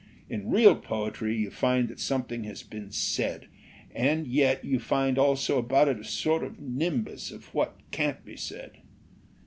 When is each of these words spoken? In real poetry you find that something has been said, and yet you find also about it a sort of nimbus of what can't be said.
In 0.31 0.49
real 0.49 0.75
poetry 0.77 1.35
you 1.37 1.51
find 1.51 1.87
that 1.87 1.99
something 1.99 2.43
has 2.45 2.63
been 2.63 2.89
said, 2.89 3.45
and 3.93 4.25
yet 4.25 4.65
you 4.65 4.79
find 4.79 5.19
also 5.19 5.59
about 5.59 5.87
it 5.87 5.99
a 5.99 6.03
sort 6.03 6.43
of 6.43 6.59
nimbus 6.59 7.29
of 7.29 7.53
what 7.53 7.75
can't 7.91 8.25
be 8.25 8.35
said. 8.35 8.79